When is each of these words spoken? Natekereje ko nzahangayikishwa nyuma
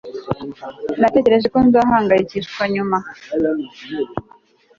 Natekereje 0.99 1.47
ko 1.53 1.59
nzahangayikishwa 1.67 2.63
nyuma 2.73 2.97